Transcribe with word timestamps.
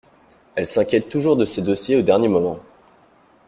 Elle 0.55 0.65
s'inquiète 0.65 1.09
toujours 1.09 1.37
de 1.37 1.45
ses 1.45 1.61
dossiers 1.61 1.95
au 1.95 2.01
dernier 2.01 2.27
moment. 2.27 2.57